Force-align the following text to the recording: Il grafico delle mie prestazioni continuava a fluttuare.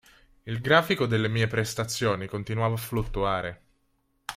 Il 0.41 0.61
grafico 0.61 1.05
delle 1.05 1.27
mie 1.29 1.45
prestazioni 1.45 2.25
continuava 2.25 2.73
a 2.73 2.77
fluttuare. 2.77 3.61